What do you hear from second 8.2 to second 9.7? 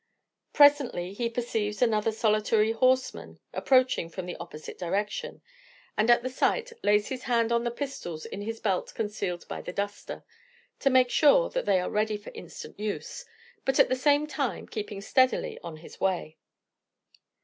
in his belt concealed by